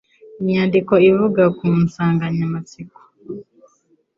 [0.39, 2.99] Imyandiko ivuga ku nsanganyamatsiko